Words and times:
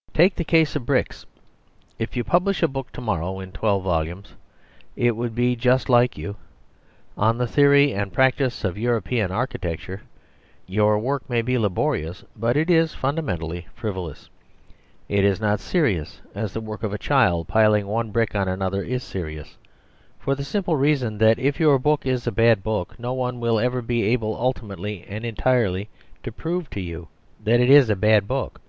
Take 0.12 0.34
the 0.34 0.44
case 0.44 0.76
of 0.76 0.84
bricks. 0.84 1.24
If 1.98 2.14
you 2.14 2.22
publish 2.22 2.62
a 2.62 2.68
book 2.68 2.92
to 2.92 3.00
morrow 3.00 3.40
in 3.40 3.50
twelve 3.50 3.82
volumes 3.82 4.34
(it 4.94 5.16
would 5.16 5.34
be 5.34 5.56
just 5.56 5.88
like 5.88 6.18
you) 6.18 6.36
on 7.16 7.38
"The 7.38 7.46
Theory 7.46 7.94
and 7.94 8.12
Practice 8.12 8.62
of 8.62 8.76
European 8.76 9.32
Architecture," 9.32 10.02
your 10.66 10.98
work 10.98 11.30
may 11.30 11.40
be 11.40 11.56
laborious, 11.56 12.22
but 12.36 12.58
it 12.58 12.68
is 12.68 12.92
fundamentally 12.92 13.68
frivolous. 13.74 14.28
It 15.08 15.24
is 15.24 15.40
not 15.40 15.60
serious 15.60 16.20
as 16.34 16.52
the 16.52 16.60
work 16.60 16.82
of 16.82 16.92
a 16.92 16.98
child 16.98 17.48
piling 17.48 17.86
one 17.86 18.10
brick 18.10 18.34
on 18.34 18.48
the 18.48 18.62
other 18.62 18.82
is 18.82 19.02
serious; 19.02 19.56
for 20.18 20.34
the 20.34 20.44
simple 20.44 20.76
reason 20.76 21.16
that 21.16 21.38
if 21.38 21.58
your 21.58 21.78
book 21.78 22.04
is 22.04 22.26
a 22.26 22.32
bad 22.32 22.62
book 22.62 22.98
no 22.98 23.14
one 23.14 23.40
will 23.40 23.58
ever 23.58 23.80
be 23.80 24.02
able 24.02 24.34
ultimately 24.36 25.06
and 25.08 25.24
entirely 25.24 25.88
to 26.22 26.30
prove 26.30 26.68
to 26.68 26.82
you 26.82 27.08
that 27.42 27.60
it 27.60 27.70
is 27.70 27.88
a 27.88 27.96
bad 27.96 28.28
book. 28.28 28.60